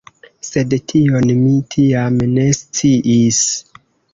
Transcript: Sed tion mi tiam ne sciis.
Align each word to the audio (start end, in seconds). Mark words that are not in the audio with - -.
Sed 0.47 0.71
tion 0.93 1.33
mi 1.41 1.53
tiam 1.75 2.19
ne 2.33 2.47
sciis. 2.63 3.43